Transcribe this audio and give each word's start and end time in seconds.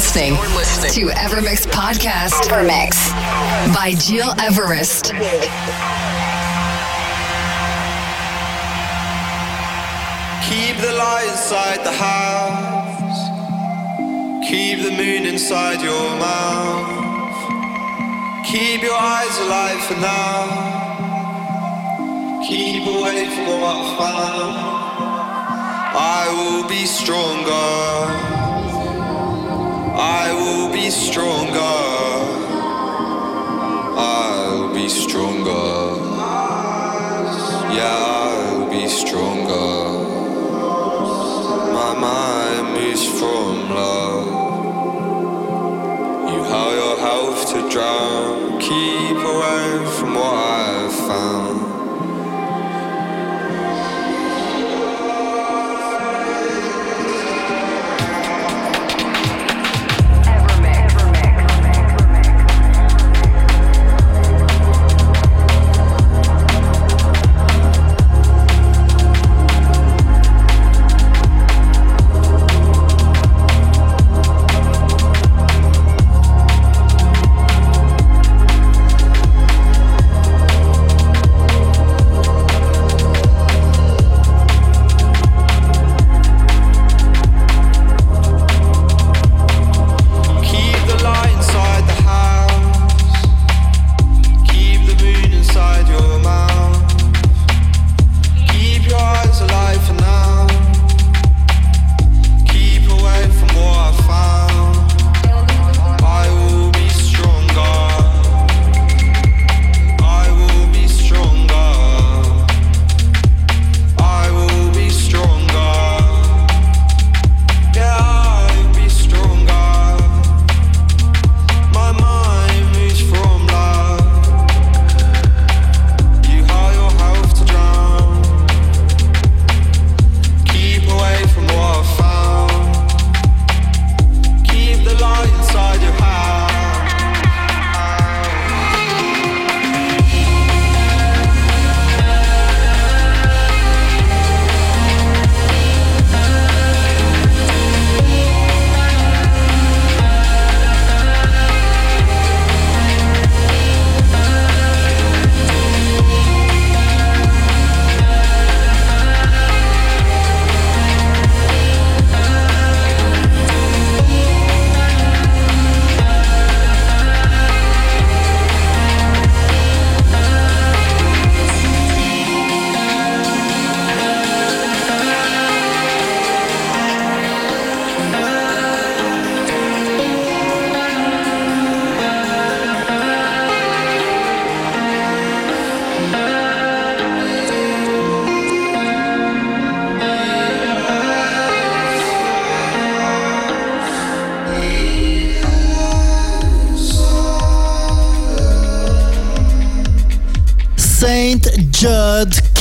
Listening 0.00 0.32
to 0.32 1.12
Evermix 1.12 1.66
Podcast. 1.66 2.48
Evermix 2.48 3.12
by 3.74 3.92
Gil 4.08 4.32
Everest. 4.40 5.12
Keep 10.48 10.76
the 10.80 10.92
light 10.96 11.28
inside 11.30 11.84
the 11.84 11.92
house. 11.92 13.18
Keep 14.48 14.84
the 14.84 14.90
moon 14.90 15.26
inside 15.26 15.82
your 15.82 16.16
mouth. 16.16 16.88
Keep 18.46 18.80
your 18.82 18.96
eyes 18.96 19.38
alive 19.40 19.84
for 19.84 20.00
now. 20.00 20.48
Keep 22.48 22.86
away 22.86 23.28
from 23.34 23.46
what 23.48 23.76
I 23.76 23.96
found. 23.98 24.56
I 25.94 26.26
will 26.32 26.66
be 26.70 26.86
stronger. 26.86 28.39
I 30.02 30.32
will 30.32 30.72
be 30.72 30.88
stronger. 30.88 31.60
I'll 34.00 34.72
be 34.72 34.88
stronger. 34.88 36.00
Yeah, 37.76 37.98
I'll 37.98 38.70
be 38.70 38.88
stronger. 38.88 39.68
My 41.74 41.92
mind 42.00 42.72
moves 42.72 43.04
from 43.04 43.68
love. 43.68 44.26
You 46.30 46.38
allow 46.46 46.70
your 46.72 46.96
health 46.98 47.52
to 47.52 47.68
drown. 47.68 48.58
Keep 48.58 49.18
away 49.18 49.99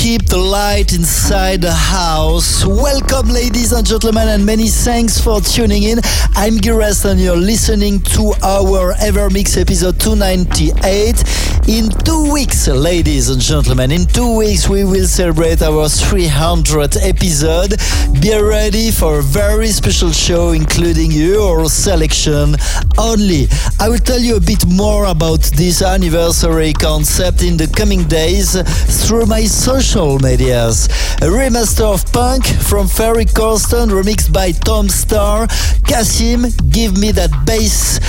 keep 0.09 0.25
the 0.25 0.37
light 0.37 0.91
inside 0.91 1.61
the 1.61 1.71
house. 1.71 2.65
Welcome, 2.65 3.27
ladies 3.27 3.73
and 3.73 3.85
gentlemen, 3.85 4.27
and 4.29 4.43
many 4.43 4.67
thanks 4.67 5.21
for 5.21 5.39
tuning 5.39 5.83
in. 5.83 5.99
I'm 6.33 6.57
Gires, 6.57 7.05
and 7.05 7.19
you're 7.19 7.37
listening 7.37 8.01
to 8.17 8.33
our 8.41 8.95
Evermix 8.95 9.55
episode 9.61 9.99
298. 9.99 11.58
In 11.69 11.87
two 11.87 12.33
weeks, 12.33 12.67
ladies 12.67 13.29
and 13.29 13.39
gentlemen, 13.39 13.91
in 13.91 14.07
two 14.07 14.37
weeks, 14.37 14.67
we 14.67 14.83
will 14.85 15.05
celebrate 15.05 15.61
our 15.61 15.85
300th 15.85 16.97
episode. 16.99 17.77
Be 18.19 18.33
ready 18.41 18.89
for 18.89 19.19
a 19.19 19.21
very 19.21 19.67
special 19.67 20.09
show, 20.11 20.49
including 20.49 21.11
your 21.11 21.69
selection 21.69 22.55
only. 22.97 23.49
I 23.79 23.87
will 23.87 23.99
tell 23.99 24.19
you 24.19 24.37
a 24.37 24.41
bit 24.41 24.65
more 24.65 25.05
about 25.05 25.43
this 25.43 25.83
anniversary 25.83 26.73
concept 26.73 27.43
in 27.43 27.55
the 27.55 27.67
coming 27.67 28.03
days 28.05 28.59
through 29.05 29.27
my 29.27 29.43
social 29.43 30.17
medias. 30.17 30.87
A 31.21 31.29
remaster 31.29 31.85
of 31.85 32.11
Punk 32.11 32.47
from 32.47 32.87
Ferry 32.87 33.25
Corsten, 33.25 33.89
remixed 33.91 34.33
by 34.33 34.53
Tom 34.53 34.89
Starr. 34.89 35.45
Kasim, 35.85 36.47
Give 36.71 36.97
Me 36.97 37.11
That 37.11 37.45
Bass. 37.45 37.99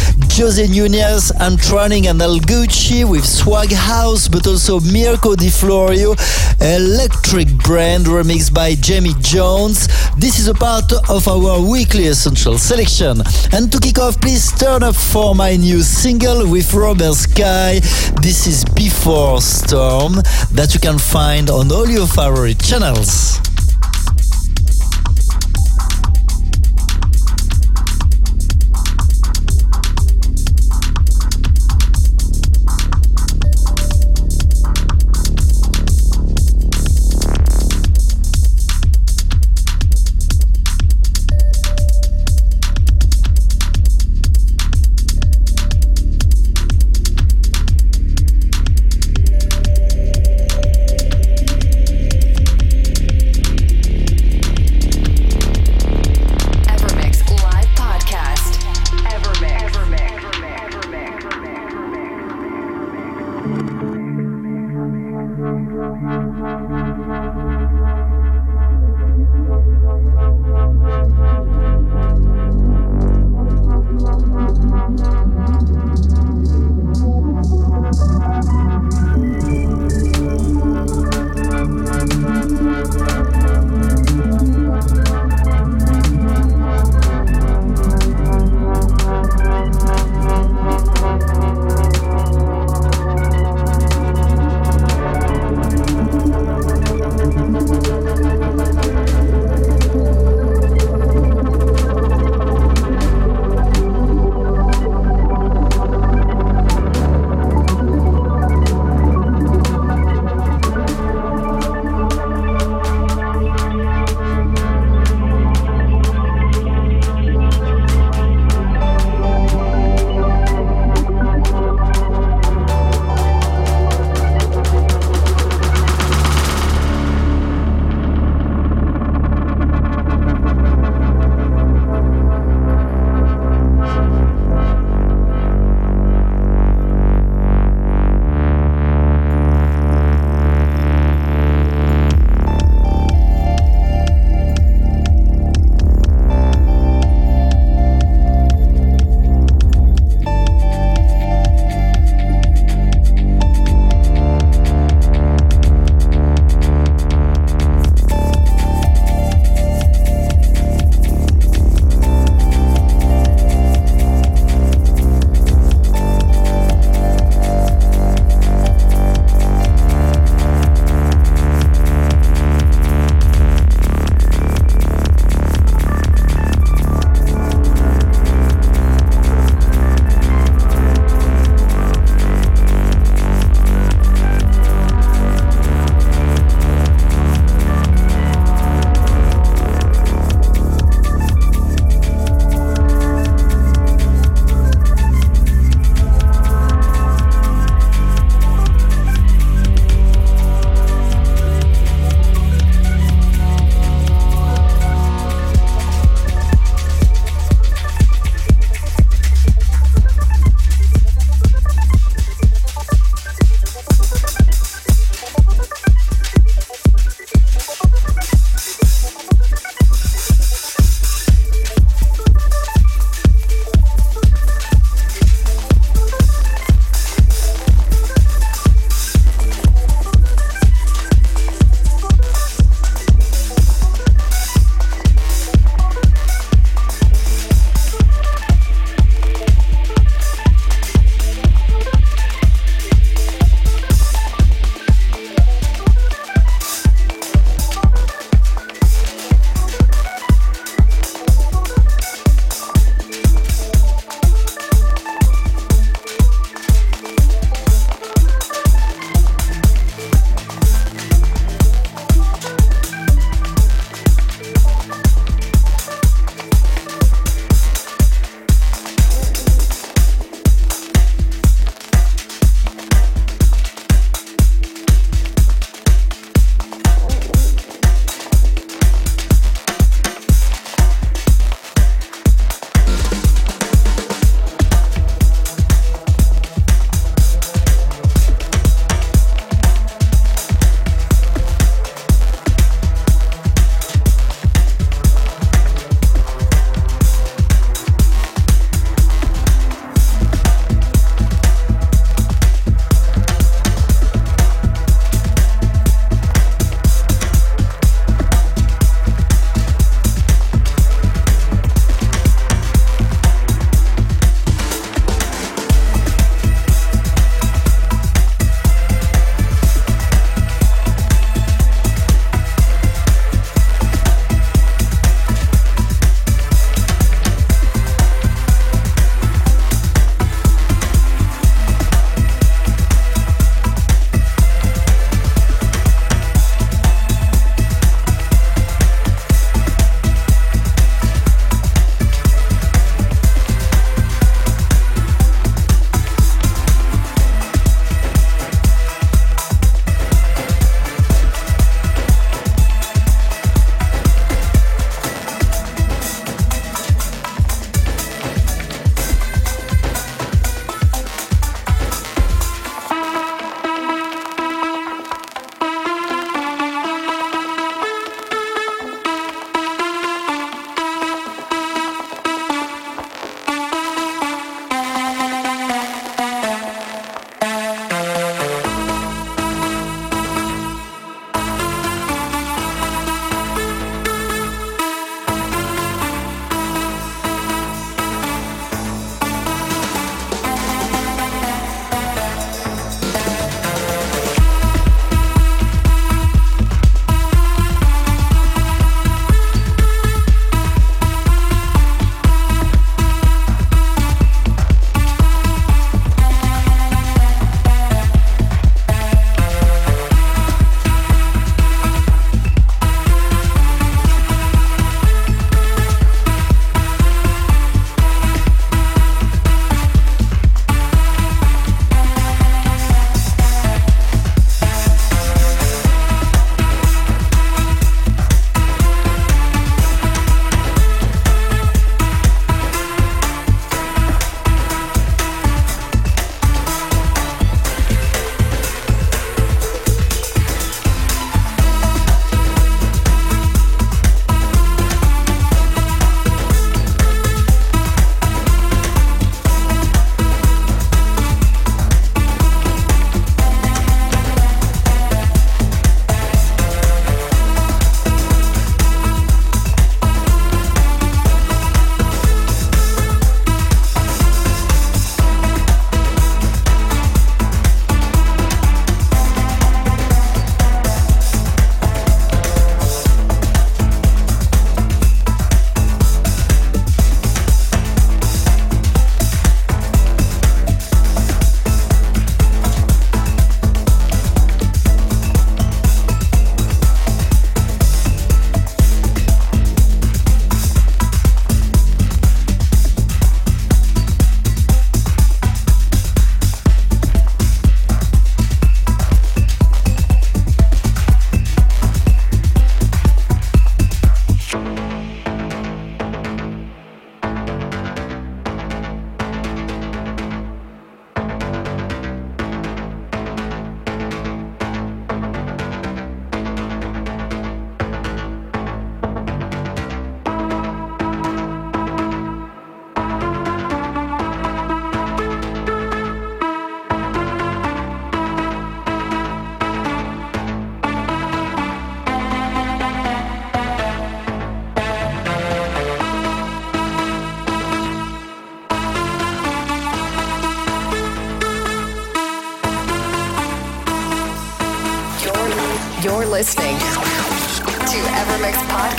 Jose 0.41 0.67
Nunez, 0.69 1.31
Antraning 1.33 2.07
and 2.09 2.23
El 2.23 2.39
Gucci 2.39 3.05
with 3.05 3.27
Swag 3.27 3.71
House, 3.73 4.27
but 4.27 4.47
also 4.47 4.81
Mirko 4.81 5.37
Di 5.37 5.51
Florio. 5.51 6.15
Electric 6.63 7.49
Brand, 7.59 8.07
remixed 8.07 8.55
by 8.55 8.75
Jamie 8.75 9.13
Jones. 9.21 9.87
This 10.17 10.39
is 10.39 10.49
a 10.49 10.55
part 10.55 10.91
of 11.11 11.29
our 11.29 11.61
weekly 11.61 12.07
essential 12.07 12.57
selection. 12.57 13.21
And 13.53 13.71
to 13.71 13.79
kick 13.79 13.99
off, 13.99 14.19
please 14.19 14.51
turn 14.59 14.83
up 14.83 14.97
for 14.97 15.35
my 15.35 15.57
new 15.57 15.83
single 15.83 16.51
with 16.51 16.73
Robert 16.73 17.17
Sky. 17.17 17.81
This 18.23 18.47
is 18.47 18.65
Before 18.65 19.43
Storm 19.43 20.15
that 20.53 20.71
you 20.73 20.81
can 20.81 20.99
find 20.99 21.51
on 21.51 21.71
all 21.71 21.87
your 21.87 22.07
favorite 22.07 22.63
channels. 22.63 23.50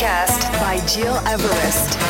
Podcast 0.02 0.52
by 0.60 0.84
Gil 0.88 1.16
Everest. 1.28 2.01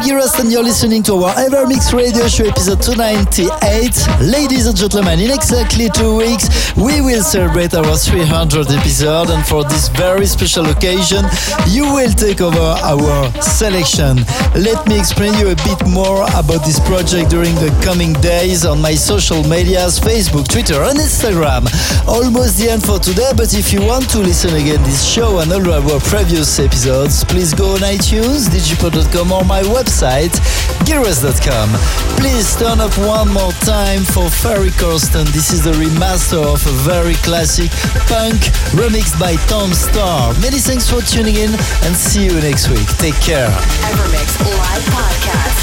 Gil 0.00 0.16
Everest 0.16 0.22
and 0.22 0.23
you're 0.54 0.62
listening 0.62 1.02
to 1.02 1.14
our 1.14 1.34
Evermix 1.34 1.92
Radio 1.92 2.28
Show 2.28 2.44
episode 2.44 2.80
298. 2.80 4.30
Ladies 4.30 4.66
and 4.68 4.76
gentlemen, 4.76 5.18
in 5.18 5.32
exactly 5.32 5.88
two 5.90 6.14
weeks, 6.14 6.46
we 6.76 7.00
will 7.00 7.24
celebrate 7.24 7.74
our 7.74 7.82
300th 7.82 8.70
episode 8.70 9.30
and 9.30 9.44
for 9.46 9.64
this 9.64 9.88
very 9.88 10.26
special 10.26 10.66
occasion, 10.66 11.26
you 11.66 11.82
will 11.82 12.12
take 12.12 12.40
over 12.40 12.78
our 12.86 13.26
selection. 13.42 14.22
Let 14.54 14.86
me 14.86 14.96
explain 14.96 15.34
you 15.42 15.50
a 15.50 15.56
bit 15.66 15.82
more 15.88 16.22
about 16.38 16.62
this 16.62 16.78
project 16.86 17.30
during 17.30 17.56
the 17.56 17.74
coming 17.82 18.12
days 18.22 18.64
on 18.64 18.80
my 18.80 18.94
social 18.94 19.42
medias, 19.42 19.98
Facebook, 19.98 20.46
Twitter 20.46 20.86
and 20.86 20.98
Instagram. 20.98 21.66
Almost 22.06 22.58
the 22.58 22.70
end 22.70 22.84
for 22.84 23.00
today, 23.00 23.32
but 23.36 23.54
if 23.54 23.72
you 23.72 23.82
want 23.82 24.08
to 24.10 24.18
listen 24.18 24.54
again 24.54 24.80
this 24.84 25.02
show 25.02 25.40
and 25.40 25.50
all 25.50 25.66
our 25.66 25.98
previous 26.00 26.60
episodes, 26.60 27.24
please 27.24 27.52
go 27.52 27.72
on 27.74 27.80
iTunes, 27.80 28.46
digipod.com 28.54 29.32
or 29.32 29.44
my 29.44 29.62
website, 29.62 30.43
gileverest.com. 30.84 31.70
Please 32.18 32.54
turn 32.56 32.80
up 32.80 32.96
one 32.98 33.32
more 33.32 33.52
time 33.64 34.02
for 34.04 34.28
Ferry 34.30 34.70
Corsten. 34.70 35.24
This 35.32 35.52
is 35.52 35.62
the 35.62 35.72
remaster 35.72 36.42
of 36.42 36.64
a 36.66 36.72
very 36.88 37.14
classic 37.26 37.70
punk 38.08 38.40
remixed 38.76 39.18
by 39.18 39.36
Tom 39.46 39.70
Staar. 39.70 40.34
Many 40.40 40.58
thanks 40.58 40.88
for 40.88 41.00
tuning 41.00 41.36
in 41.36 41.50
and 41.84 41.96
see 41.96 42.24
you 42.24 42.34
next 42.40 42.68
week. 42.68 42.86
Take 42.98 43.18
care. 43.20 43.48
Evermix 43.88 44.38
Live 44.44 44.84
Podcast 44.92 45.58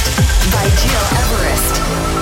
by 0.54 0.66
Gil 0.82 1.06
Everest. 1.22 2.21